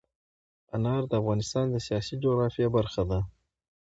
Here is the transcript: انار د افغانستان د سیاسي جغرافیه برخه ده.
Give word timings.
انار 0.75 1.03
د 1.07 1.13
افغانستان 1.21 1.65
د 1.71 1.75
سیاسي 1.87 2.15
جغرافیه 2.23 2.67
برخه 2.75 3.03
ده. 3.09 3.19